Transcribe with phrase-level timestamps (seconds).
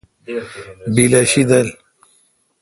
[0.95, 1.67] بیل اؘ شیدل۔